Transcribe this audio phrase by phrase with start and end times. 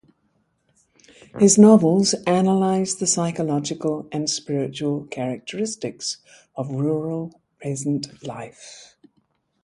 [1.37, 6.17] His novels analyze the psychological and spiritual characteristics
[6.55, 8.95] of rural, peasant life.